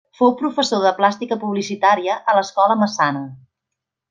Fou 0.19 0.31
professor 0.37 0.81
de 0.87 0.93
plàstica 1.01 1.37
publicitària 1.43 2.17
a 2.33 2.37
l'escola 2.39 2.79
Massana. 2.85 3.23